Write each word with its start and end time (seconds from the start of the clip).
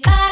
your. 0.00 0.31